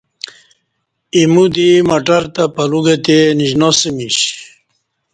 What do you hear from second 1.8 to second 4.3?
مٹر تہ پلو گتے نشناسمیش